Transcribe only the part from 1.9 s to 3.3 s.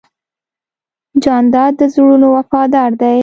زړونو وفادار دی.